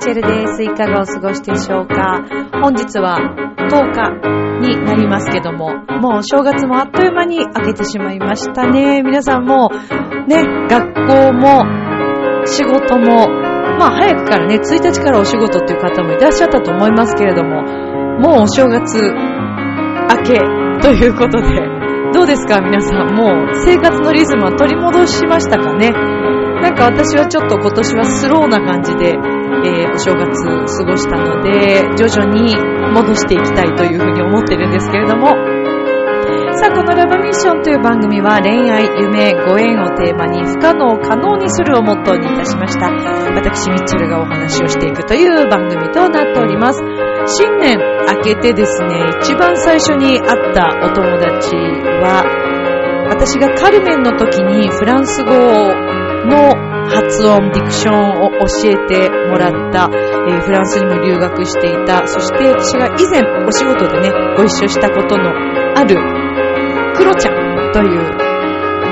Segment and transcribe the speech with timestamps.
[0.00, 0.62] チェルです。
[0.62, 2.24] いかがお過ごしでしょうか？
[2.60, 3.18] 本日は
[3.70, 4.49] 10日。
[4.60, 9.02] になりますけども、もう正月もあっという間に明けてしまいましたね。
[9.02, 9.70] 皆さんも、
[10.28, 11.64] ね、学校も、
[12.46, 13.28] 仕事も、
[13.78, 17.62] まあ早くからね、1日からお仕事っていう方もいらっしゃったと思いますけれども、
[18.20, 20.40] もうお正月明け
[20.82, 21.48] ということで、
[22.12, 22.60] どうですか？
[22.60, 25.90] 皆さん、もう生活のリズムは取り戻しましたかね？
[25.90, 29.08] なんか私はちょっと今年はスローな感じで、
[29.64, 32.54] えーお正月過ごしたので、徐々に
[32.90, 35.34] 戻していきたいというふうに思ってるんですけれども、
[36.60, 42.90] さあ、このラブミッションという番組は恋愛、夢、ご縁をテーマに不可能を可能にするをモットーにいたしました。
[43.32, 46.82] 私、ミッチェルがお話をしていくという番組となっております。
[47.26, 51.56] 新年明けてですね、一番最初に会ったお友達
[52.02, 52.24] は、
[53.08, 55.79] 私がカルメンの時にフランス語の
[56.90, 59.88] 発音、ディクションを教えてもらった、
[60.28, 65.30] えーフランスにも留学していた、そして私が以前お仕事でね、ご一緒したことの
[65.76, 65.96] ある、
[66.94, 68.30] クロちゃんという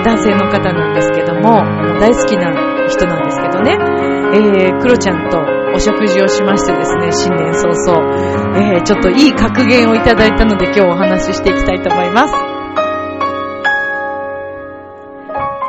[0.05, 1.63] 男性の方なんですけども、
[1.99, 2.53] 大好きな
[2.89, 3.73] 人なんですけどね、
[4.33, 5.39] えー、クロちゃんと
[5.75, 12.58] お食事をしましてですね、新年早々、えー、ちょっといい格言をいただいたので今日お話ししていきたいと思います。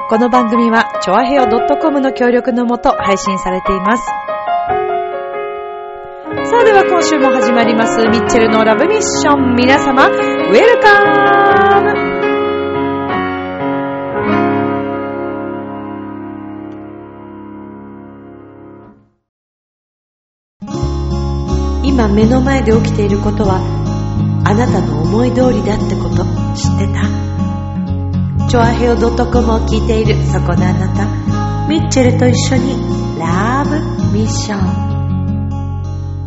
[0.09, 4.03] この番組は、ちょあへよ .com の協力のもと配信されています。
[6.49, 9.55] さあでは今週も始まります、ミッチェルのラブミッション。
[9.55, 10.99] 皆様、ウェルカ
[11.81, 11.93] ム
[21.83, 23.61] 今目の前で起きていることは、
[24.43, 26.25] あなたの思い通りだってこと
[26.55, 27.28] 知ってた？
[28.49, 32.71] チョアヘオ .com を聞いているそこのあなたミッチェルと一緒に
[33.19, 33.79] ラブ
[34.11, 36.19] ミッション。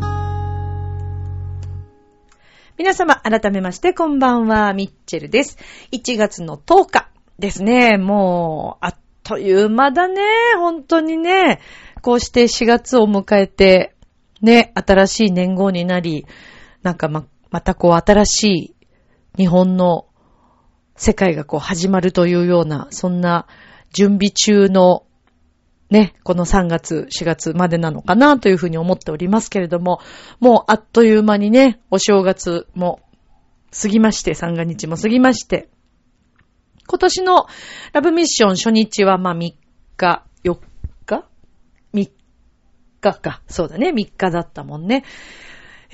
[2.79, 5.59] 皆様改めましてこんばんはミッチェルです。
[5.91, 7.11] 1月の10日
[7.41, 7.99] ですね。
[7.99, 8.95] もうあっ
[9.25, 10.23] という間だね。
[10.55, 11.59] 本当にね。
[12.03, 13.97] こうして4月を迎えて
[14.41, 16.25] ね新しい年号になり
[16.85, 18.75] なんかままたこう新しい
[19.37, 20.07] 日本の
[20.97, 23.47] 世界がこう始まるというような、そんな
[23.93, 25.05] 準備中の
[25.91, 30.01] ね、この3月、4月までなのかなというふうに思っておりますけれども、
[30.41, 33.01] もうあっという間にね、お正月も
[33.79, 35.69] 過ぎまして、三が日も過ぎまして、
[36.89, 37.47] 今年の
[37.93, 39.53] ラブミッション初日はまあ3
[39.99, 40.59] 日、4
[41.05, 41.25] 日
[41.93, 42.11] ?3
[43.03, 43.43] 日か。
[43.47, 45.05] そうだね、3日だったもんね。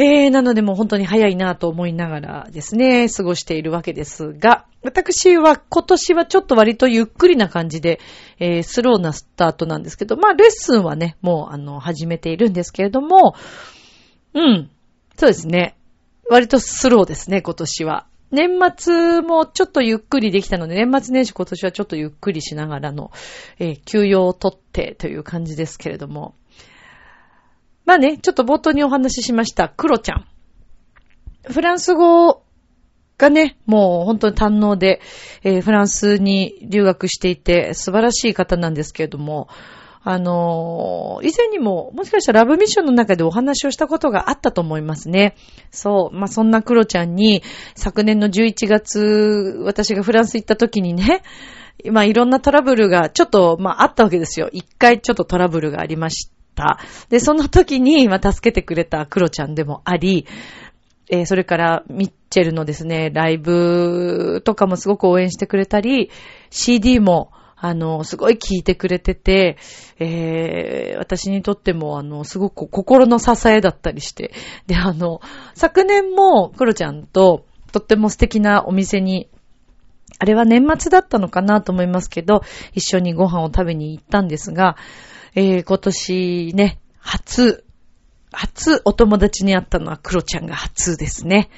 [0.00, 7.98] えー、なのでもう本当に早いなと思いながらですね、過ごしているわけですが、私は今年はちょっと割とゆっくりな感じで、
[8.38, 13.34] えー、スローなスタートなんですけど、まあレッスンはね、もうあの、始めているんですけれども、
[14.34, 14.70] うん、
[15.16, 15.76] そうですね。
[16.30, 18.06] 割とスローですね、今年は。
[18.30, 23.10] 年末もちょっとゆっくりできたので、年末年始今年はちょっとゆっくりしながらの、
[23.59, 26.34] えー休養をとってという感じですけれども、
[27.88, 30.26] まあね、ちょっと冒頭にお話ししました、クロちゃん。
[31.50, 32.43] フランス語
[33.16, 35.00] がね、もう本当に堪能で、
[35.43, 39.48] えーフランスに留学していて素晴らしい方なんですけれども、
[40.03, 45.34] あのー以前にも、もしかしたらラブミッションの中でお話をしたことがあったと思いますね。
[45.71, 46.15] そう。
[46.15, 47.43] まあ、そんなクロちゃんに、
[47.75, 51.22] 昨年の11月、私がフランス行った時にね、
[51.91, 54.50] まあ、いろんなトラブルが、ちょっと、まあ、あったわけですよ。
[54.53, 56.38] 一回ちょっとトラブルがありました。
[57.09, 60.27] で、その時に、まあ、助けてくれたクロちゃんでもあり、
[61.11, 66.11] えーそれから、ミッチェルのですね、ライブとかもすごく応援してくれたり、
[66.51, 69.57] CD も、あの、すごい聴いてくれてて、
[69.99, 74.33] えー私にとっても、あの、すごく心の支えだったりして。
[74.66, 75.21] で、あの、
[75.54, 79.28] 昨年も、クロちゃんと、とっても素敵なお店に、
[80.19, 82.43] あれは年末だったのかなと思いますけど、
[82.75, 84.77] 一緒にご飯を食べに行ったんですが、
[85.41, 87.65] えー今年ね、初、
[88.33, 91.49] 初お友達に会ったのはクロちゃんが初ですね。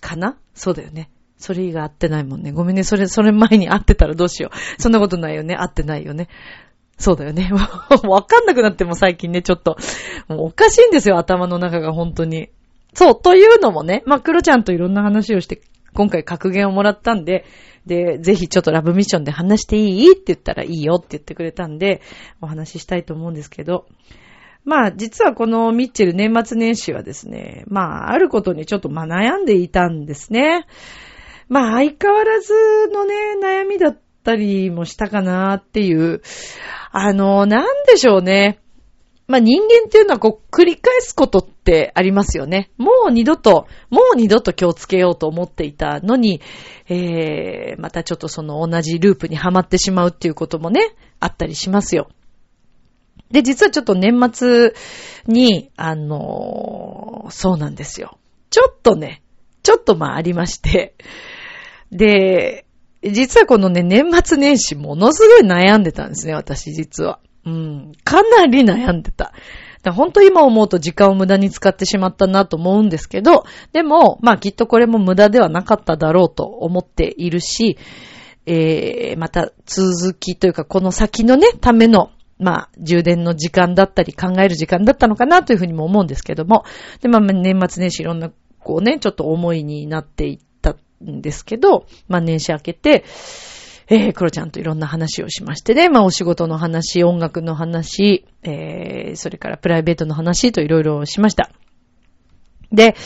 [0.00, 0.38] かな？
[0.54, 1.10] そうだよね。
[1.36, 2.52] それ以外会ってないもんね。
[2.52, 2.84] ごめんね。
[2.84, 4.80] それ、それ前に会ってたらどうしよう。
[4.80, 5.54] そんなことないよね。
[5.54, 6.28] 会ってないよね。
[6.96, 7.50] そうだよね。
[7.52, 9.76] わかんなくなっても最近ね、ちょっと、
[10.28, 12.48] もうおかしいんですよ、頭の中が本当に。
[12.94, 15.60] そう、というのもね、まあ、クロちゃんといろんな話をして、
[15.96, 17.44] 今回格言をもらったんで、
[17.86, 20.12] で、ぜひちょっとラブミッションで話していい？
[20.12, 22.02] って言ったらいいよって言ってくれたんで、
[22.40, 23.86] お話ししたいと思うんですけど、
[24.64, 30.66] まあ、実はこのミッチェル年末年始はですね、まあ、あることにちょっとまあ悩んでいたんですね。
[31.48, 32.52] まあ、相変わらず
[32.92, 36.20] のね、悩みだったりもしたかなっていう、
[36.90, 38.58] あの、なんでしょうね。
[39.28, 42.70] まあ、人間っていうのはこう、繰り返すことってありますよね。
[42.76, 46.40] もう二度と、もう二度と気をつけようと思っていたのに、
[46.88, 52.08] えー、またちょっとその同じループにはまってしまうっていうこともね、あったりしますよ。
[53.32, 54.74] で、実はちょっと年末
[55.26, 58.18] に、あのー、そうなんですよ。
[58.50, 59.22] ちょっとね、
[59.64, 60.94] ちょっとまあありまして、
[61.90, 62.64] で、
[63.02, 67.18] 実はこのね、年末年始ものすごい悩んでたんですね、私実は。
[67.46, 67.92] うん。
[68.04, 69.32] かなり悩んでた。
[69.92, 77.78] 本当今思うと時間を無駄に使ってしまったなと思うんですけど、でも、まあきっとこれも無駄ではなかっただろうと思っているし、
[78.46, 86.64] えー、また続きというかこの先のね、ためのまあ、充電の時間だったり考える時間だったのかなというふうにも思うんですけども、
[87.00, 93.04] で、まあ、年末年始いろんな、こうね、ちょっと思いになっていったんですけど、まあ、年始明けて、
[93.88, 101.50] えー、クロちゃんといろんな話をしましてね、まあ、お仕事の話、音楽の話、えー、それからプライベートの話といろいろしました。
[102.72, 102.96] で、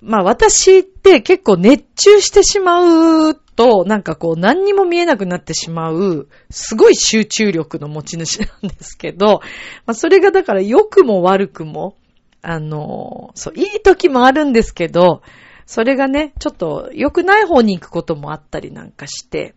[0.00, 9.40] まあ私って結構熱中してしまうと、なんかこう何にも見えなくなってしまう、すごい集中力の持ち主なんですけど、
[9.86, 11.96] まあそれがだから良くも悪くも、
[12.42, 15.22] あの、そう、いい時もあるんですけど、
[15.64, 19.54] それがね、ちょっと良くない方に行くこともあったりなんかして、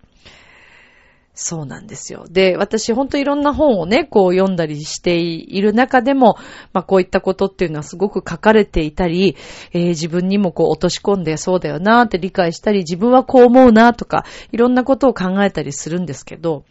[1.42, 2.26] そうなんですよ。
[2.30, 6.36] で、私ほんといろんな本をね、こう読んだりしている中でも、
[6.74, 9.38] まあこういったことっていうのはすごく書かれていたり、
[9.72, 16.66] えー、自分にもこう落とし込んでそうだよなって理解したり、自分はこう思うなとか、いろんなことを考えたりするんですけど、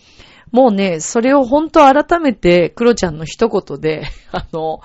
[0.52, 4.80] もうね、それを本当改めて、クロちゃんの一言で、 あの、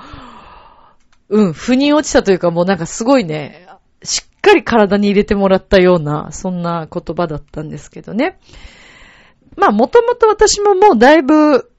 [1.28, 3.68] うん、腑に落ちたというかもうなんかすごいね、
[4.02, 8.38] しっかり体に入れてもらったような、そんな言葉だったんですけどね。
[9.56, 11.70] まあ、もともと私ももうだいぶ、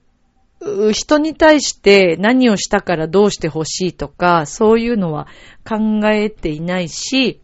[0.93, 5.27] 人に対して何をしたからどうしてほしいとか、そういうのは
[5.69, 7.41] 考えていないし、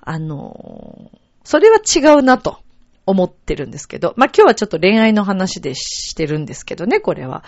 [0.00, 1.10] あの、
[1.44, 2.58] それは違うなと
[3.04, 7.44] 思ってるんですけど、まあ今日はちょっと恋愛の話でしてるんですけどね、これは。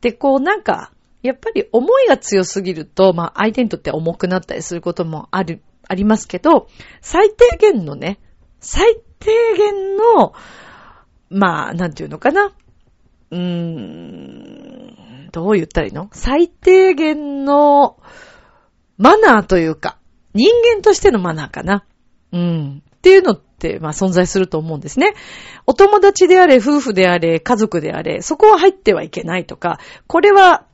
[0.00, 6.68] で、こうなんか、やっぱり思いが強すぎると、まあ相手にとって重くなったりすることもある、ありますけど、
[7.00, 8.18] 最低限のね、
[8.60, 10.32] 最低限の、
[11.30, 12.52] まあ、なんていうのかな。
[13.30, 16.08] うーん、どう言ったらいいの？
[16.12, 17.98] 最低限の
[18.96, 19.98] マナーというか、
[20.34, 21.84] 人間としてのマナーかな。
[22.32, 22.82] うん。
[22.96, 25.14] っていうのって、まあ存在すると思うんですね。
[25.66, 30.64] お友達であれ、夫婦であれ、家族であれ、そこは入ってはいけないとか、これは、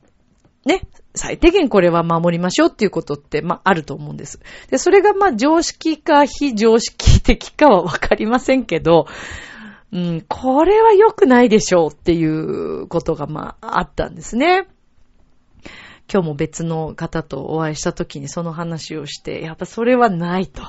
[0.65, 0.81] ね、
[1.15, 4.39] 最低限これは守りましょうっていうことって、まあ、あると思うんです。
[4.69, 9.07] で、それがま、常識か非常識的かはわかりませんけど、
[9.91, 14.67] うん、これは良くないでしょうっていうことがまあ、ったんですね。
[16.11, 20.61] 今日も別の方とお会いした時にその話をして、やっぱそれはないと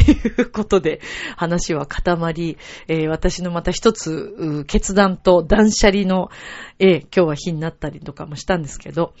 [0.00, 1.00] いうことで
[1.36, 2.56] 話は固まり、
[2.88, 6.30] えー、私のまた一つ決断と断捨離の、
[6.78, 9.12] えー、今日は日になったりとかもしたんですけど、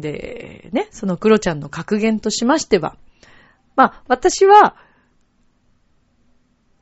[0.00, 2.96] で、ね、そのクロちゃんの格言としましては、
[3.76, 4.76] まあ、私は、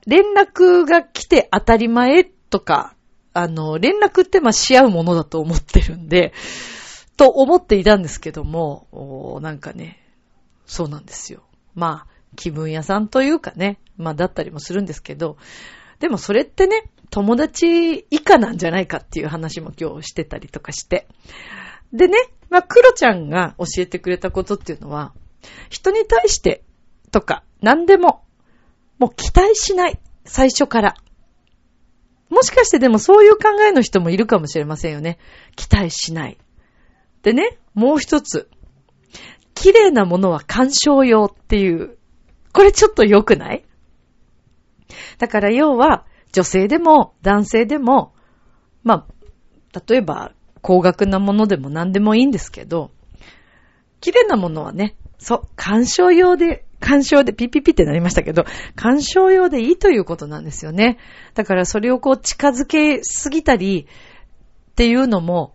[0.06, 2.94] 連絡が来て当たり前とか、
[3.32, 6.32] あの、連絡ってまあし合うものだと思ってるんで、
[7.16, 10.02] と思っていたんですけども、なんかね、
[10.66, 11.42] そうなんですよ。
[11.74, 15.36] まあ、気分屋さんというかね、まあだったりもするんですけど、
[15.98, 21.06] でもそれってね、友達以下なんじゃないかっていう話も今日してたりとかして。
[21.92, 22.18] でね、
[22.48, 25.12] まあ、クロちゃんが教えてくれたことっていうのは、
[25.68, 26.62] 人に対して
[27.10, 28.22] とか何でも、
[28.98, 29.98] もう期待しない。
[30.24, 30.96] 最初から。
[32.28, 35.18] もしかしてでもそういう考えの人もいるかもしれませんよね。
[35.56, 36.38] 期待しない。
[37.22, 38.48] でね、もう一つ。
[39.54, 41.98] 綺麗なものは鑑賞用っていう。
[42.52, 43.64] これちょっと良くない？
[45.18, 48.14] だから要は、女性でも男性でも、
[48.84, 49.06] ま
[49.74, 52.90] あ、例えば高額なものでも何でもいいんですけど、
[54.00, 60.98] 綺麗なものはね、そう、鑑賞用で、鑑賞でピピピってなりましたけど、鑑賞用でいいということなんですよね。
[61.34, 65.54] だからそれをこう近づけすぎたりっていうのも、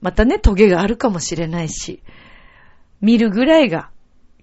[0.00, 2.02] またね、トゲがあるかもしれないし、
[3.00, 3.90] 見るぐらいが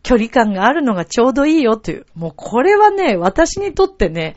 [0.03, 2.05] 距離感があるのがちょうどいいよという。
[2.15, 4.35] もうこれはね、私にとってね、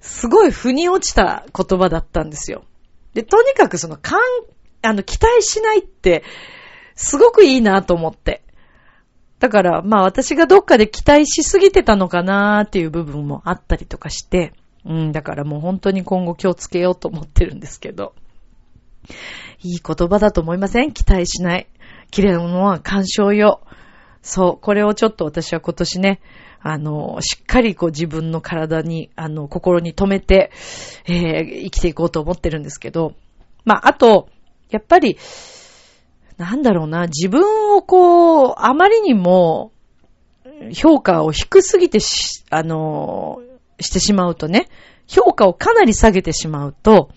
[0.00, 2.64] すごい腑に落ちた言葉だったんですよ。
[3.14, 4.20] で、とにかくその、かん、
[4.82, 6.24] あの、期待しないって、
[6.94, 8.42] すごくいいなと思って。
[9.38, 14.52] だから、まあ私がどっかで期待しすぎてたのかなーっていう部分もあったりとかして、
[14.84, 18.14] うん、だからもう本当に今後気をつけようと思ってるんですけど。
[19.62, 20.92] いい言葉だと思いません？
[20.92, 21.68] 期待しない。
[22.10, 23.62] 綺麗なものは干渉よ。
[24.22, 26.20] そう、これをちょっと私は今年ね、
[26.66, 30.50] あの、しっかりこう自分の体に、あの、心に留めて、
[31.04, 33.12] えー、生きていこうと思ってるんですけど、
[33.66, 34.30] まあ、あと、
[34.70, 35.18] やっぱり、
[36.38, 39.72] なんだろうな、自分をこう、あまりにも、
[40.72, 43.42] 評価を低すぎてし、あの、
[43.78, 44.68] してしまうとね、
[45.06, 47.10] 評価をかなり下げてしまうと、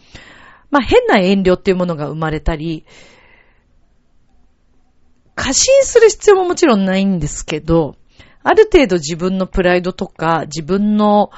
[0.72, 2.86] まあ、変な遠慮っていうものが生まれたり、
[5.36, 7.96] 過信する必要ももちろんないんですけど、
[8.48, 11.32] ある程度自分のプライドとか、自分の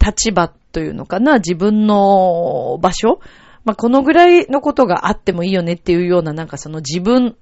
[0.00, 3.18] 立場というのかな、自分の場所、
[3.64, 7.36] まあ、このぐらいのことがあってもいいよねっていうような、なんかその自分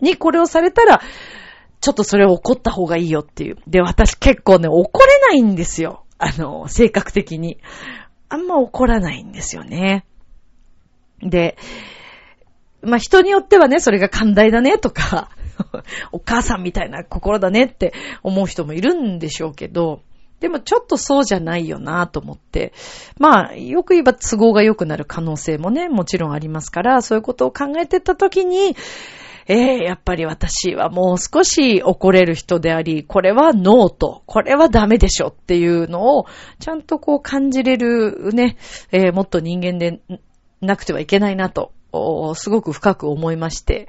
[0.00, 1.00] にこれをされたら、
[1.80, 3.56] ちょっとそれを怒った方がいいよっていう。
[3.66, 6.04] で、私結構ね、怒れないんですよ。
[6.18, 7.58] あの、性格的に。
[8.28, 10.04] あんま怒らないんですよね。
[11.20, 11.56] で、
[12.80, 15.30] まあ、人によってはね、それが寛大だねとか、
[16.12, 20.02] お母さんみたいな心だねって思う人もいるんでしょうけど、
[20.40, 22.72] でもちょっとそうじゃないよなと思って。
[23.18, 28.74] まあ、よく言えば都合が良くなる可能性もね、もちろんありますから、そういうことを考えてたときに、
[29.46, 36.26] ええー、やっぱり私はもう少し怒れる人であり、これはノーと、これはダメでしょっていうのを、
[36.58, 38.56] ちゃんとこう感じれるね、
[38.92, 40.00] えー、もっと人間で
[40.62, 41.72] なくてはいけないなと
[42.34, 43.88] すごく深く思いまして、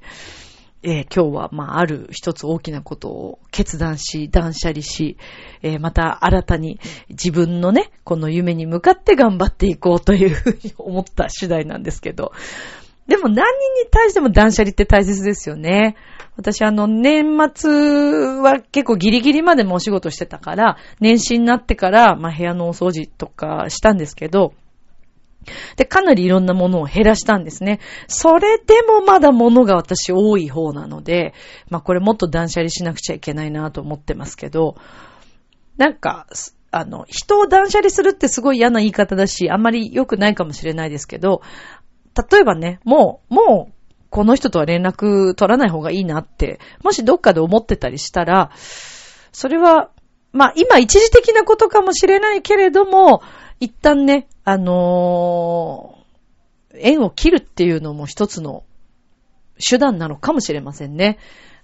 [0.84, 5.18] えー、今日は、まあ、ある一つ大きなことを決断し、断捨離し、
[5.62, 12.32] えー、また新たに自分のね、この夢に向かって頑張っていこうというふうに思った次第なんですけど、
[13.08, 15.96] でも何人に対しても断捨離って大切ですよね。
[16.36, 17.70] 私あの、年末
[18.42, 24.54] は結構ギリギリまでもお仕事してたから、年始になってから、まあ、部屋のお掃除とかしたんですけど、
[25.76, 27.80] で、かなりいろんなものを減らしたんですね。
[28.08, 31.34] それでもまだ物が私多い方なので、
[31.70, 34.76] まあこれもっと断捨離しなくちゃいけないなと思ってますけど、
[35.78, 36.28] なんか、
[36.72, 41.42] あの、人を断捨離するってすごい嫌な言い方だし、あんまり良くないかもしれないですけど、
[42.32, 43.74] 例えばね、もう、もう、
[44.10, 48.52] この人とは連絡取らない方がいいなって、もしどっかで思ってたりしたら、
[49.32, 49.92] それは、
[50.34, 53.22] まあ今一時的なことかもしれないけれども、
[53.62, 58.64] 一旦ね、あのー、縁を切るっていうのも一つの
[59.58, 61.20] 手段なのかもしれませんね。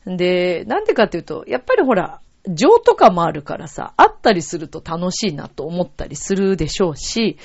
[0.05, 7.37] で、なんでかっていうと、やっぱりほら、情とかもあるからさ、会ったりすると楽しいなと思ったりするでしょうし、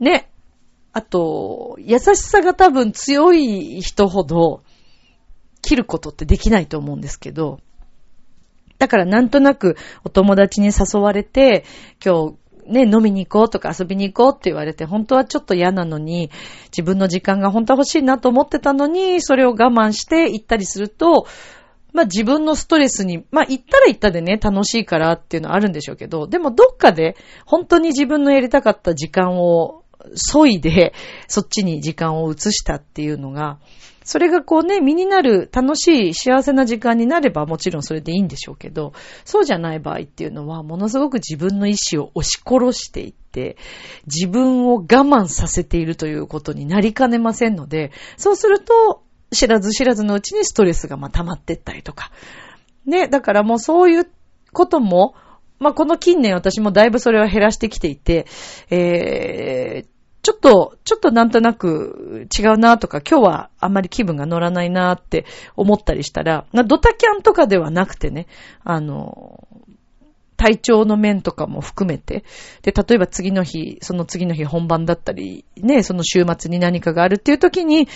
[0.00, 0.28] ね。
[0.92, 4.64] あと、優しさが多分強い人ほど、
[5.62, 7.60] 切ることってできないと思うんですけど、
[8.78, 11.64] だからなんとなくお友達に誘われて、
[12.04, 12.34] 今日
[12.68, 16.30] ね、飲みに行こうとか遊びに行こうって言われて、本当はちょっと嫌なのに、
[16.66, 21.26] 自分の時間が本当は欲しいなと思ってたのに、それを我慢して行ったりすると、
[21.92, 29.82] まあ自分のストレスに、まあ行ったら行ったでね、楽しいからっていうのはあるんでしょうけど、でもどっかで本当に自分のやりたかった時間を
[30.14, 30.92] 削いで、
[31.26, 33.58] そっちに時間を移したっていうのが、
[34.08, 38.94] それがこうね、身になる楽しい幸せな時間になればもちろんそれでいいんでしょうけど、
[39.26, 43.58] そうじゃない場合っていうのは、ものすごく自分の意志を押し殺していって、
[44.06, 52.10] 自分を我慢させているということになりかねませんので、そうすると、知らず知らずのうちにストレスがま溜まってったりとか。
[52.86, 54.10] ね、だからもうそういう
[54.54, 55.16] ことも、
[55.58, 58.24] まあ、この近年私もだいぶそれは減らしてきていて、
[58.70, 59.97] えー、
[60.28, 65.24] ちょっと、ちょっとなんとなく違うなとか、今日はあんまり気分が乗らないなって
[65.56, 68.26] 思ったりしたら、ドタキャンとかではなくてね、
[68.62, 69.48] あの、
[70.36, 72.24] 体調の面とかも含めて、
[72.60, 77.88] で、例えば次の日、その次の日本番だったり、ね、その週末に何かがあるっていう時に、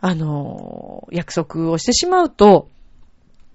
[0.00, 2.70] あの、約束をしてしまうと、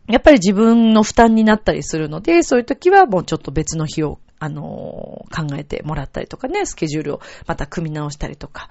[0.08, 8.70] やっぱり自分の負担になったりするので、そういう時はもうちょっと別の日をあのー、考えてもらったりとかね、スケジュールをまた組み直したりとか。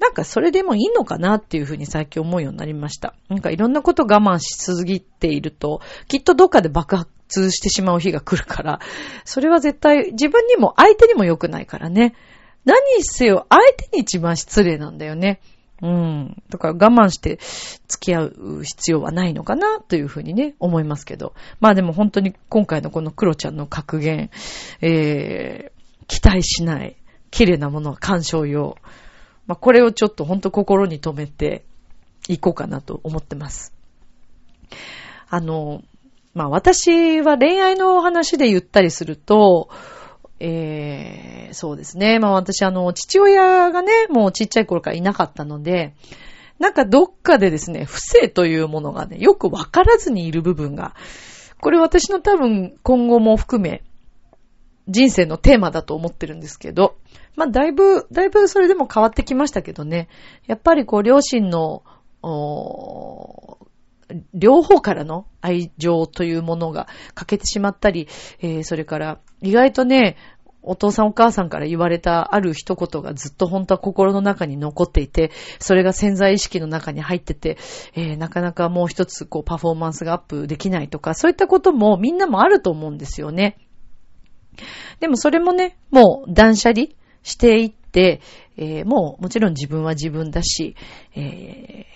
[0.00, 3.14] なんかそれでもいいのかなっていうふうに最近思うようになりました。
[3.28, 8.80] なんかいろんなこと我慢しすぎていると、きっとどっかで爆発してしまう日が来るから、
[9.26, 12.14] それは絶対自分にも相手にも良くないからね。
[12.64, 15.40] 何せよ相手に一番失礼なんだよね。
[15.82, 16.42] うん。
[16.50, 17.38] だから我慢して
[17.88, 21.34] 付き合う必要はないのかなというふうにね、思いますけど。
[21.60, 24.30] まあでも本当に今回のこのクロちゃんの格言、
[24.80, 26.96] えー、期待しない、
[27.30, 28.76] 綺麗なものは鑑賞用。
[29.46, 31.64] まあこれをちょっと本当心に留めて
[32.28, 33.74] いこうかなと思ってます。
[35.28, 35.82] あの、
[36.34, 39.70] まあ私は恋愛の話で言ったりすると、
[40.40, 42.18] えー、そうですね。
[42.18, 45.94] まあ私、あの、父親がね、もうちっちゃい頃からいなかったので、
[46.58, 50.94] なんかどっかでですね、不正というものがね、よくわからずにいる部分が、
[51.60, 53.82] これ私の多分今後も含め、
[54.88, 56.96] 人生のテーマだと思ってるんですけど、
[57.36, 60.08] まあだいぶ、だいぶそれでも変わってきましたけどね、
[60.46, 61.82] やっぱりこう両親の、
[64.34, 68.08] 両方からの愛情というものが欠けてしまったり、
[68.40, 70.16] えー、それから意外とね、
[70.62, 77.56] お父さんお母さんから言われたある一言がずっと本当は心の中に残っていて、それが潜在意識の中に入ってて、
[77.94, 83.56] えー、なかなかもう一つこうパフォーマンスがアップできないとか、そういったこともみんなもあると思うんですよね。
[85.00, 86.88] でもそれもね、もう断捨離
[87.22, 90.76] していって、えー、もうもちろん自分は自分だし、
[91.14, 91.86] え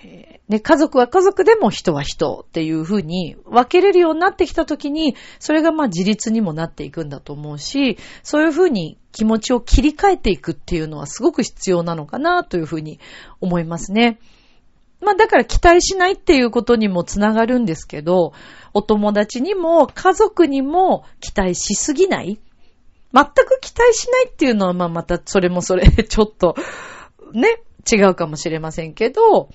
[0.48, 12.98] ー、ね、家族は家族でも人は人っていう風に分けれるようになってきた時に、それがまあ自立にもなっていくんだと思うし、そういう風に気持ちを切り替えていくっていうのはすごく必要なのかなという風に
[13.40, 14.18] 思いますね。
[15.00, 18.32] まあだから期待しないっていうことにもつながるんですけど、
[18.72, 22.40] お友達にも家族にも期待しすぎない
[23.14, 26.56] 全く期待しないっていうのは、まあまたそれもそれ ちょっと、
[27.32, 29.48] ね、違うかもしれませんけど、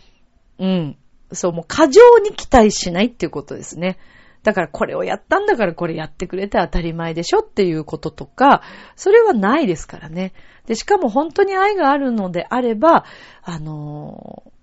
[0.60, 0.98] うん。
[1.32, 3.98] そう、もう過剰に期待しないっていうことですね。
[4.44, 8.62] だからこれをやったんだからこれやってくれて当たり前でしょっていうこととか、
[8.96, 10.34] それはないですからね。
[10.66, 13.04] で、しかも本当に愛があるのであれば、
[13.44, 14.59] あのー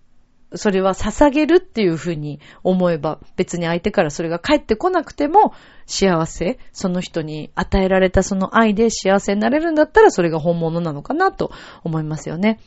[0.54, 5.52] それは捧げるっていうふうに思えば、別に相手からそれが返ってこなくても、
[5.86, 11.50] 幸せ、その人に与えられたその愛で幸せになれるんだったら、それが本物なのかなと
[11.84, 12.60] 思いますよね。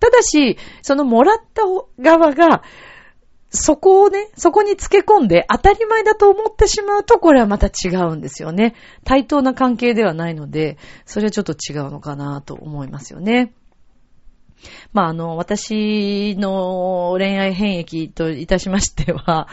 [0.00, 1.62] ただし、そのもらった
[2.00, 2.62] 側が、
[3.50, 8.74] そこをね、そこにつけ込んで当たり前だと思ってしまうと、これはまた違うんですよね。
[9.04, 13.52] 対等な関係ではないので、それはちょっと違うのかなと思いますよね。
[14.92, 19.48] まあ、あの、私の恋愛変歴といたしましては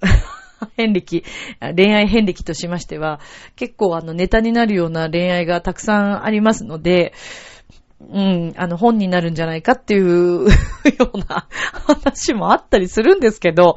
[0.76, 1.24] 変歴、
[1.76, 3.20] 恋愛変歴としましては、
[3.56, 7.12] 結構あのネタになるような恋愛がたくさんありますので、
[8.10, 10.48] うん、あの本になるんじゃないかっていうよ
[11.14, 11.46] うな
[11.86, 13.76] 話もあったりするんですけど、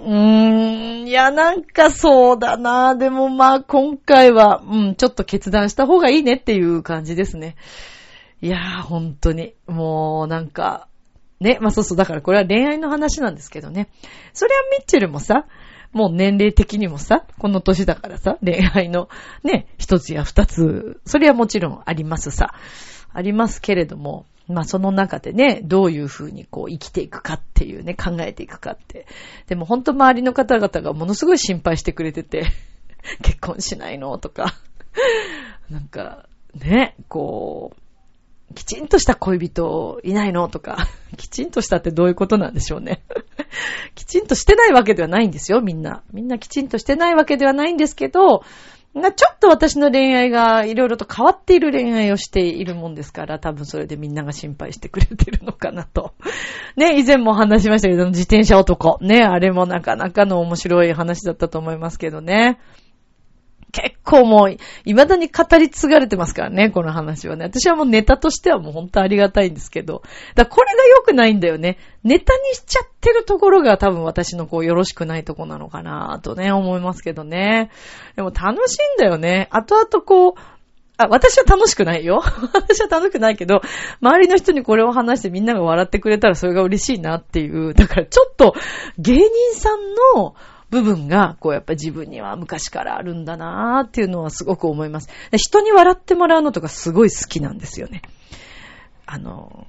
[0.00, 2.96] うーん、いや、なんかそうだな。
[2.96, 7.54] でもまあ今回は、うん、ちょっと決断した方がいいねっていう感じですね。
[8.42, 9.54] いやー、本当に。
[9.66, 10.88] もう、なんか、
[11.40, 11.58] ね。
[11.60, 11.96] まあそうそう。
[11.98, 13.88] だからこれは恋愛の話なんですけどね。
[14.32, 15.46] それはミッチェルもさ、
[15.92, 19.08] もう年齢的にもさ、この年だからさ、恋愛の
[19.42, 22.54] ね、一つや二つ、それはもちろんありますさ。
[23.12, 29.06] ありますけれども、まあその中でね、どういうふうにこう生きていくかっていうね、考えていくかって。
[29.46, 32.46] でも本当周りの方々がものすごい心配してくれてて、
[33.22, 34.16] 結婚しないの？
[34.18, 34.54] とか、
[35.70, 37.81] なんか、ね、こう、
[38.54, 43.02] きちんとした恋人いないのとか、 きちんとしたってどういうことなんでしょうね。
[43.94, 46.02] きちんとしてないわけではないんですよ、みんな。
[46.12, 48.42] みんなきちんとしてないわけではないんですけど、
[48.94, 56.12] ちょっと私の恋愛がいろいろと変わっている恋愛をしているもんですから、多分それでみんなが心配してくれてるのかなと。
[56.76, 58.98] ね、以前も話しましたけど、自転車男。
[59.00, 62.58] ね、あれもなかなかの面白い話だったと思いますけどね。
[63.72, 67.46] 結構もう、未だに語り継がれてますからね、この話はね。
[67.46, 70.02] 私はもうネタとしてはもう本当ありがたいんですけど。
[70.34, 71.78] だこれが良くないんだよね。
[72.04, 77.70] ネタにしちゃってるところが多分私のこうよろしくないとこなのかなとね、思いますけどね。
[78.14, 79.48] でも楽しいんだよね。
[79.50, 80.40] 後々こう、
[80.98, 82.22] あ、私は楽しくないよ。
[82.52, 83.62] 私は楽しくないけど、
[84.02, 87.72] 周りの人にこれを話してみんなが笑ってくれたらそれが嬉しいなっていう。
[87.72, 88.54] だからちょっと
[88.98, 90.34] 芸人さんの
[90.72, 95.10] 部分が、こうやっぱ自分には昔からあるんだなーっていうのはすごく思います。
[95.36, 98.00] 人に笑ってもらうのとかすごい好きなんですよね。
[99.04, 99.66] あの、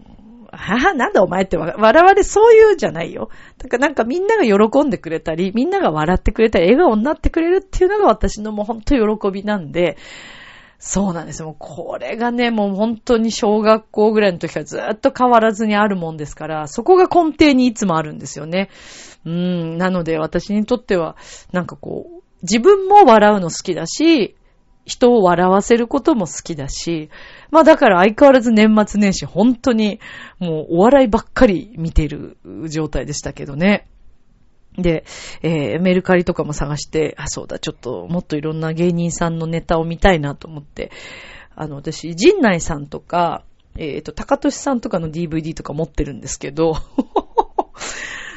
[0.49, 3.29] はは、なんだお前って笑われそういうじゃないよ。
[3.57, 9.97] だからなんかみんなが喜んでくれたり、みんなが笑ってくれたり、笑顔になってくれるっていうのが私のもう本当喜びなんで、
[10.79, 11.47] そうなんですよ。
[11.47, 18.69] もうこれがね、もう本当に小学校ぐらいの時からずっと変わらずにあるもんですから、そこが根底にいつもあるんですよね。
[19.25, 21.15] うん、なので私にとっては、
[21.51, 24.35] なんかこう、自分も笑うの好きだし、
[24.85, 27.09] 人を笑わせることも好きだし、
[27.51, 29.99] まあだから相変わらず年末年始本当に
[30.39, 33.87] もうお笑いばっかり見てる状態でしたけどね。
[34.77, 35.05] で、
[35.41, 40.91] えー、メルカリとかも探して、あ、そうだ、ちょっともっといろんな芸人さんのネタを見たいなと思って、
[41.55, 43.43] あの、私、陣内さんとか、
[43.77, 46.75] えっ、ー、と、高俊さんとかの DVD とか持ってるんですけど、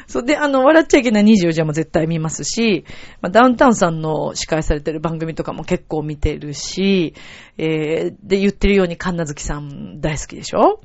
[0.07, 0.23] そう。
[0.23, 2.85] で、あの、笑っちゃいけない24時はも絶対見ますし、
[3.21, 7.13] まあ、ダウンタウンさんの司会されてる番組とかも結構見てるし、
[7.57, 10.79] えー、で、言ってるように神奈月さん大好きでしょ？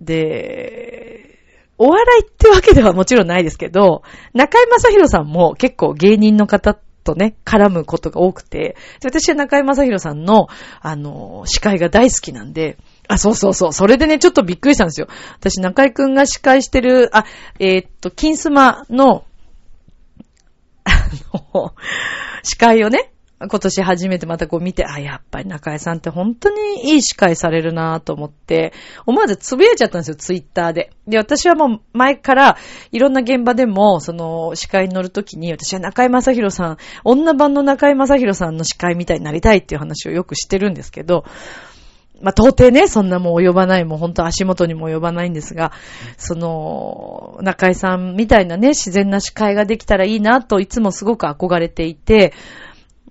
[0.00, 1.40] で、
[1.78, 10.48] お笑いってわけではもちろんないですけど、中井正宏さんも結構芸人の方とね、絡むことが多くて、私は中井正宏さんの、
[10.80, 13.72] あの、司会が大好きなんで、あ、そうそうそう。
[13.72, 15.08] それでね、ちょっとびっくりしたんですよ。
[15.38, 17.24] 私、中井くんが司会してる、あ、
[17.58, 19.24] えー、っと、金スマの、
[20.84, 20.90] あ
[21.34, 21.74] の、
[22.42, 28.72] 司会をね、今年初めてまたこう見て、あ、やっぱり中井さんって本当にいい司会されるなぁと思って、
[29.04, 30.90] 思わずつぶやいちゃったんですよ、ツイッターで。
[31.06, 32.56] で、私はもう前から
[32.92, 41.26] いろんな現場でも、その司会に乗るときに、私は中井正宏さん、女版の中井正宏さんの司会みたいになりたいっていう話をよくしてるんですけど、
[42.20, 45.72] まあ、到底ね、そんなもう及ばない、もうほんと足元にも及ばないんですが、
[46.16, 52.32] その、中井さんみたいなね、自然な司会ができたらいいなといつもすごく憧れていて、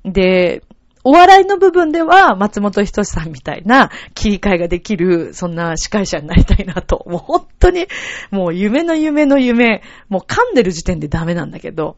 [0.04, 0.64] で、
[1.04, 7.06] お笑いの部分では松本人志さんみたいな切り替えができる、そんな司会者になりたいなと。
[7.08, 7.86] もう本当に、
[8.32, 11.98] もう夢の夢の夢、もう噛んでる時点でダメなんだけど、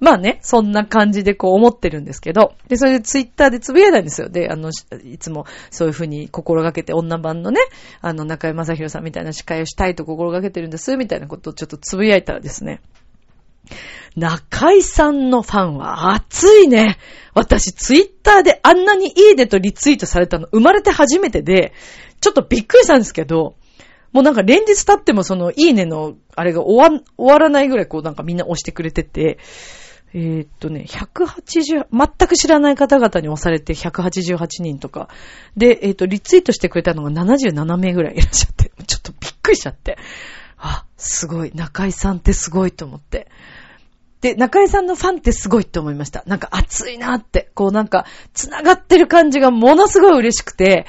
[0.00, 4.30] まあね、そんな感じでこう思ってるんですけど、で、それでツイッターでつぶやいたんですよ。
[4.30, 4.70] で、あの、
[5.04, 7.60] いつもそういうふうに心がけて女版のね、
[8.00, 12.80] あの、中山正宏さんみたいな司会をしたいと心がけてるんです、みたいなことをちょっとつぶやいたらですね、
[14.16, 16.98] 中井さんのファンは熱いね。
[17.34, 21.72] 私、ツイッターであんなにいいねとリツイートされたの生まれて初めてで、
[22.20, 23.54] ちょっとびっくりしたんですけど、
[24.12, 29.38] もうなんか連日経ってもそのいいねのあれが終わ、終わらないぐらいこうなんかみんな押してくれてて、
[30.12, 35.08] えー、っとね、180、全く知らない方々に押されて188人とか。
[35.56, 39.98] で、えー、っと、リツイートしてくれたのが77名ぐらいいらっしゃって、 ちょっとびっくりしちゃって。
[40.58, 41.52] あ、すごい。
[41.54, 43.28] 中井さんってすごいと思って。
[44.20, 46.24] で、中井さんのファンってすごいって思いました。
[46.26, 50.86] なんか熱いなって、こうなんか、繋がってる感じがものすごい嬉しくて、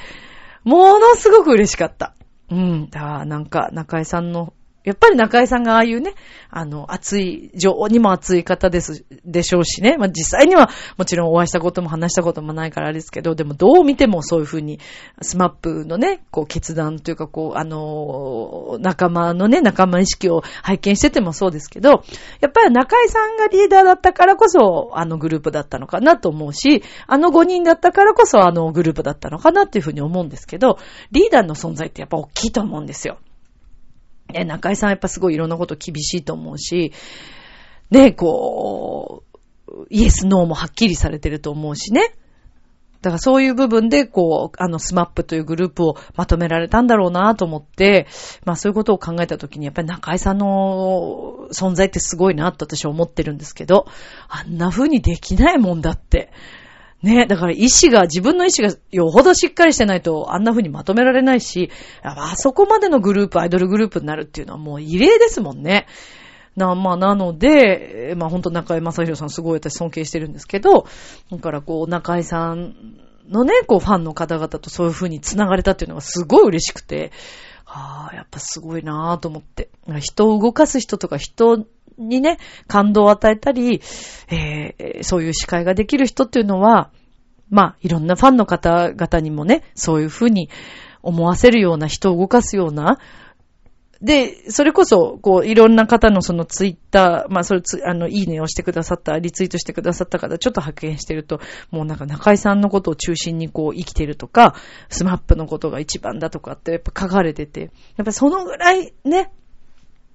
[0.64, 2.14] ものすごく嬉しかった。
[2.50, 2.90] うん。
[2.90, 4.52] だからなんか、中井さんの
[4.84, 6.14] やっぱり中井さんがああいうね、
[6.50, 9.96] あの、熱い、情にも熱い方です、でしょうしね。
[9.96, 14.80] まあ、実際にはもちろんお会いしたことも話したこともないからですけど、でもどう見てもそういうふうに、
[15.20, 22.04] SMAPのね、こう決断というかこう、あの、仲間のね、仲間意識を拝見しててもそうですけど、
[22.40, 30.78] やっぱり中居さんがリーダーだったからこそ、あのグループだったのかなと思うし、あの5人だったからこそあのグループだったのかなっていうふうに思うんですけど、
[31.12, 33.18] リーダーの存在ってやっぱ大きいと思うんですよ。
[34.34, 36.92] え、中居さんやっぱすごいいろんなこと厳しいと思うし、
[37.90, 39.22] ね、こ
[39.68, 42.14] う、イエス、ノーもはっきりされてると思うしね。
[43.02, 48.06] だからそういう部分で、こう、あの、 SMAPというグループをまとめられたんだろうなと思って、
[48.44, 53.86] まあそういうことを考えたときに、やっぱり中居さんの存在ってすごいなと私は思ってるんですけど、
[54.28, 56.30] あんな風にできないもんだって。
[57.02, 61.70] ね、だから意志が、自分の意志がよほどしっかりしてないとあんな風にまとめられないし、
[62.02, 65.86] あそこまでのグループ、アイドルグループになるっていうのはもう異例ですもんね。
[66.56, 70.86] な、まあ、なので、まあ、ほんと中井正宏さんすごい私尊敬してるんですけど、
[71.30, 72.74] だからこう、中井さん
[73.28, 77.10] のね、こう、ファンの方々とそういう風に繋がれたっていうのがすごい嬉しくて、
[77.66, 79.70] ああ、やっぱすごいなぁと思って。
[80.00, 81.64] 人を動かす人とか人
[82.08, 83.80] にね、感動を与えたり、
[84.28, 86.90] えー、そういう司会ができる人っていうのは、
[87.50, 90.48] まあ、いろんなファンの方々にもね、そういうふうに
[91.02, 92.98] 思わせるような、人を動かすような、
[94.02, 104.56] で、それこそ、こう、いろんな方のそのツイッター、まあ、それつ、あの、いいねをしてくださった、リツイートしてくださった方、ちょっと発見してると、もうなんか中井さんのことを中心にこう、生きてるとか、
[104.88, 109.30] スマップのことが一番だとかってやっぱ書かれてて、やっぱそのぐらいね、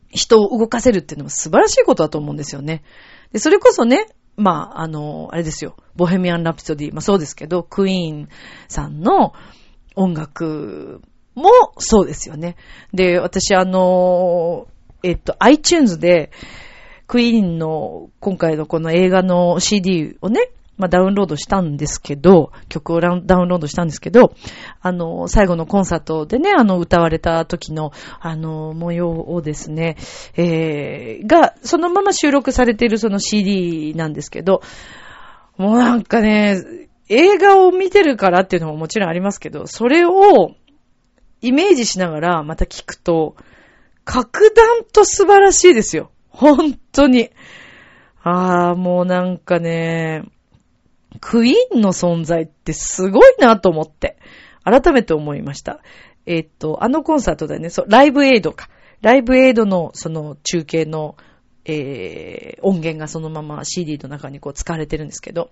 [0.10, 2.84] 人を動かせるっていうのも素晴らしいことだと思うんですよね。
[3.32, 5.76] で、それこそね、まあ、あの、あれですよ。
[5.96, 8.30] ボヘミアン・ラプソディ、まあそうですけど、クイーン
[8.68, 9.34] さんの
[9.96, 11.02] 音楽
[11.34, 12.56] もそうですよね。
[12.94, 14.68] で、私あの、
[15.04, 16.32] えっと、iTunes で、
[17.08, 24.34] クイーンの今回のこの映画の CD をね、まあ、ダウンロードしたんですけど、曲をダウンロードしたんですけど、
[24.82, 29.98] あの、最後のコンサートでね、あの、歌われた時の、あの、模様をですね、
[30.36, 34.62] えー、が、そのまま収録されているその CD なんですけど、
[35.58, 36.62] もうなんかね、
[37.10, 40.52] 映画を見てるからっていうのももちろんありますけど、それを
[41.42, 43.36] イメージしながらまた聞くと、
[44.04, 46.12] 格段と素晴らしいですよ。
[46.30, 47.32] 本当に。
[48.24, 50.24] ああ、もうなんかね、
[51.20, 54.18] クイーンの存在ってすごいなと思って、
[54.64, 55.82] 改めて思いました。
[56.26, 58.70] えっと、あのコンサートだよね、そう、ライブエイドか。
[59.02, 61.16] ライブエイドのその中継の、
[61.66, 65.52] えー、音源がそのまま CD の中にこう使われてるんですけど。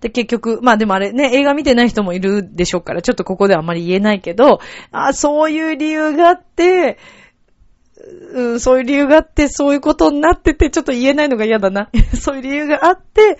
[0.00, 4.60] で、結局、まあでもあれね、映画見てない人もいるでしょうから、ちょっとここではあまり言えないけど、
[4.92, 6.98] あそういう理由があって、
[8.32, 11.90] うん、そういう理由があって、そういうことになってて、ちょっと言えないのが嫌だな。
[12.20, 13.38] そういう理由があって、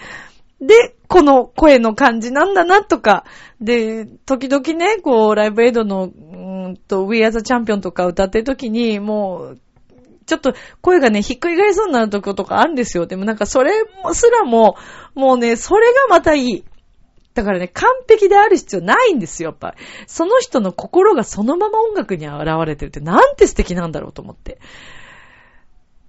[0.61, 3.25] で、この声の感じなんだなとか、
[3.61, 9.59] で、時々ね、こう、ライブエイドの、うんと、We Are the Champion とか歌ってる時に、もう、
[10.27, 13.07] ちょっと声がね、ひっくり返そうになるとことかあるんですよ。
[13.07, 13.73] でもなんかそれ
[14.13, 14.77] すらも、
[15.15, 16.65] もうね、それがまたいい。
[17.35, 19.85] だからね、完璧である必要ないんですよ、やっぱり。
[20.07, 24.59] その人の心がそのまま音楽に現れてるってなんて素敵なんだろうと思って。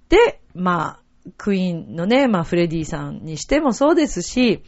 [0.08, 4.62] で、まあ、クイーンのね、まあ、フレディさんにしてもそうですし、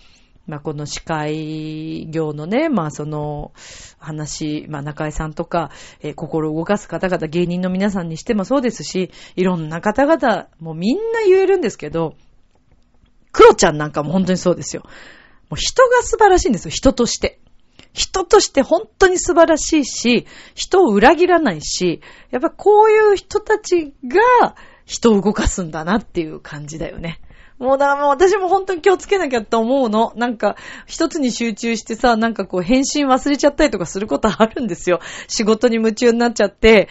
[0.46, 3.53] まあ、この司会業のね、まあ、その
[3.99, 5.70] 話、まあ、中井さんとか、
[6.01, 12.14] えー、心を動かす方々、芸人の皆さんにしてもそうですし、いろんな方々、もうみんな言えるんですけど、
[13.33, 14.83] クロちゃんなんかも本当にそうですよ。
[15.51, 17.40] もう人が素晴らしいんですよ、人として。
[17.92, 24.55] 人として本当に素晴らしいし、人を裏切らないし、やっぱこういう人たちが
[24.90, 27.20] 人を動かすんだなっていう感じだよね。
[27.61, 30.12] もうだからもう私も本当に気をつけなきゃって思うの。
[30.16, 34.98] なんか、一つに集中してさ、なんかこう返信忘れちゃったりとかすることあるんですよ。
[35.29, 36.88] 仕事に夢中になっちゃって、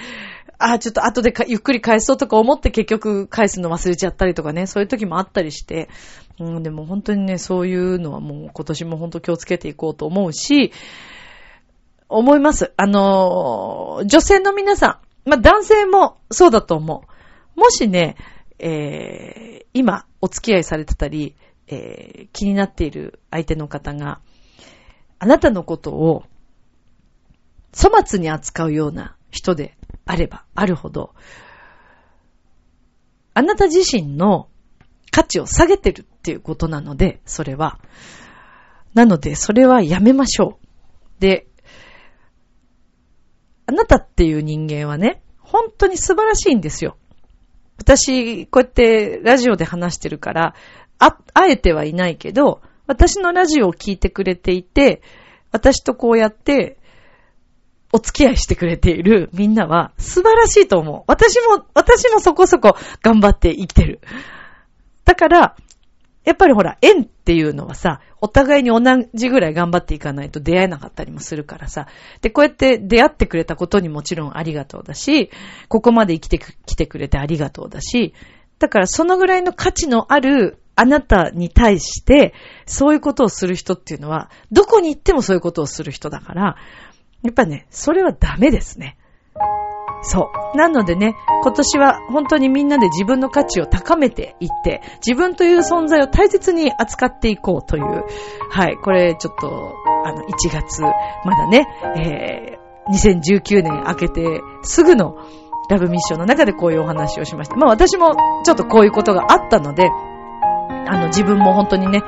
[0.59, 5.89] ああ、ちょっと後でゆっくり返そうとか思って結局返すの忘れちゃったりとかね、そういう時もあったりして、
[6.39, 10.71] うん、でも本当にね、そういうのはもう今年も本当気をつけていこうと思うし、
[12.07, 12.71] 思います。
[12.77, 17.09] あのー、女性の皆さん、まあ、男性もそうだと思う。
[17.60, 18.15] もしね、
[18.58, 21.36] えー、今お付き合いされてたり、
[21.67, 24.22] えー、気になっている相手の方が、
[25.19, 26.24] あなたのことを
[27.76, 31.13] 粗末に扱うような人であればあるほど、
[33.34, 34.48] あなた自身の
[35.12, 37.80] 価値を下げてるっていうことなので、それは。
[38.93, 41.22] なので、それはやめましょう。
[41.22, 41.48] で、
[43.65, 46.98] あなたっていう人間はね、本当に素晴らしいんですよ。
[47.89, 50.54] 私、こうやってラジオで話してるから、
[50.99, 55.02] あ、会えてはいないけど、私のラジオを聞いてくれていて、
[55.52, 56.78] 私とこうやって、
[57.91, 61.04] お付き合いしてくれているみんなは素晴らしいと思う。
[61.08, 64.02] 私も、私もそこそこ頑張って生きてる。
[65.04, 65.56] だから、
[66.30, 68.82] やっぱりほら、縁っていうのはさ、お互いに同
[69.15, 71.88] じぐらい頑張っていかないと出会えなかったりもするからさ。
[72.22, 75.32] で、こうやって出会ってくれたことにもちろんありがとうだし、
[75.70, 76.38] ここまで生きて
[76.68, 78.13] きてくれてありがとうだし、
[78.60, 82.36] だからそのぐらいの価値のあるあなたに対して、
[82.68, 86.58] そういうことをする人っていうのは、どこに行ってもそういうことをする人だから、
[87.24, 88.98] やっぱね、それはダメですね。
[90.01, 90.57] そう。
[90.57, 98.05] なのでね、今年は本当にみんなで自分の価値を高めていって、自分という存在を大切に扱っていこうという、
[98.49, 102.59] はい、これちょっと、あの、1月、まだね、えー、
[102.89, 105.15] 2019年明けてすぐの
[105.69, 107.55] ラブミッションの中でこういうお話をしました。
[107.55, 109.89] まあ私もちょっとこういうことがあったので、
[110.88, 112.01] あの自分も本当にね、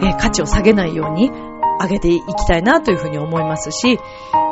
[0.00, 1.30] えー、価値を下げないように
[1.80, 3.98] 上げていきたいなというふうに思いますし、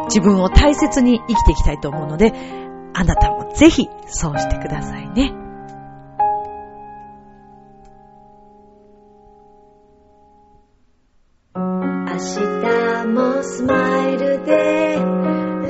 [0.07, 2.33] 自分を大切に生きていきたいと思うので、
[2.99, 5.35] あなたもぜひそうしてくださいね。
[11.55, 11.63] 明
[12.15, 14.97] 日もスマイルで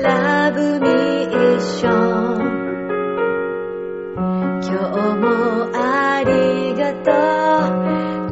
[0.01, 2.37] ラブミッション
[4.63, 5.27] 今日も
[5.73, 7.11] ありがと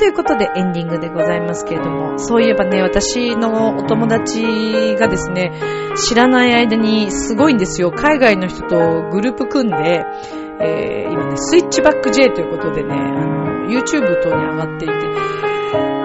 [0.00, 4.42] ということでエンディングでございますけれども、そういえばね、私のお友達
[4.98, 5.52] がですね、
[5.94, 7.92] 知らない間にすごいんですよ。
[7.92, 10.02] 海外の人とグループ組んで、
[10.62, 14.94] えー、今ね、スイッチバック J ということでね、あの、YouTube 等に上がっていて、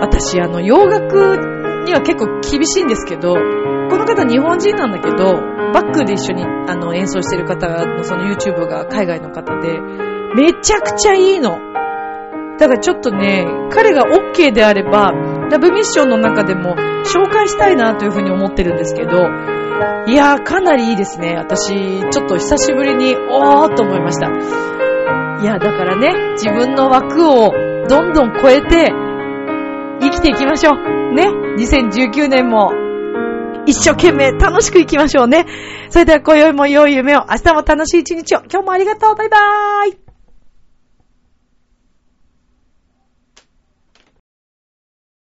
[0.01, 1.15] 私、あの、洋楽
[1.85, 3.39] には結構厳しいんですけど、こ
[3.97, 5.35] の方日本人なんだけど、
[5.71, 9.79] バックで一緒にあの演奏してる方のその YouTube が海外の方で、
[10.35, 11.75] めちゃくちゃいいの。
[12.59, 15.11] だからちょっとね、彼が OK であれば、
[15.51, 19.29] ラブミッションの中でも紹介したいなというふうに思ってるんですけど、
[20.07, 21.35] いやー、かなりいいですね。
[21.35, 21.73] 私、
[22.09, 24.27] ちょっと久しぶりに、おーと思いました。
[25.41, 27.51] いや、だからね、自分の枠を
[27.87, 28.91] どんどん超えて、
[30.01, 31.13] 生きていきましょう。
[31.13, 31.27] ね。
[31.57, 32.71] 2019年も、
[33.65, 35.45] 一生懸命楽しく生きましょうね。
[35.89, 38.39] それでは今宵も良い夢を、明日も楽しい一日を。
[38.51, 39.15] 今日もありがとう。
[39.15, 40.04] バイバーイ。